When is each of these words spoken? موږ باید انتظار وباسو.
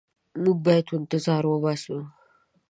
موږ 0.43 0.57
باید 0.65 0.87
انتظار 0.97 1.43
وباسو. 1.47 1.97